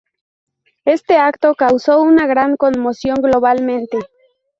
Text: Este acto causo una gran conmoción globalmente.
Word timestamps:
Este 0.85 1.15
acto 1.19 1.53
causo 1.53 2.01
una 2.01 2.25
gran 2.25 2.57
conmoción 2.57 3.17
globalmente. 3.21 3.99